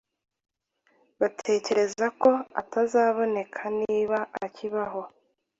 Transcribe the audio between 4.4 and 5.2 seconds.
akibaho